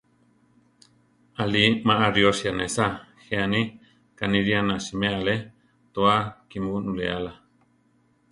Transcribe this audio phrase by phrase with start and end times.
[1.41, 2.85] Aʼlí, ma ariósi anésa,
[3.23, 3.61] jé aní:
[4.17, 5.35] kanilía na siméa Ale
[5.93, 6.17] tóa
[6.49, 7.31] Kimu nuléala.